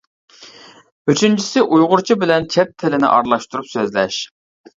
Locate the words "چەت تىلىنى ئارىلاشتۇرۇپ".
2.55-3.71